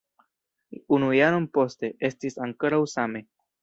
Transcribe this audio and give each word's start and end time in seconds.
Unu 0.97 1.11
jaron 1.17 1.47
poste, 1.59 1.93
estis 2.13 2.43
ankoraŭ 2.51 2.85
same. 2.99 3.29